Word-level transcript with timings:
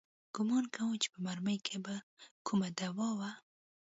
ګومان 0.35 0.65
کوم 0.73 0.91
چې 1.01 1.07
په 1.13 1.19
مرمۍ 1.25 1.57
کښې 1.65 1.79
به 1.85 1.95
کومه 2.47 2.67
دوا 2.79 3.09
وه. 3.19 3.31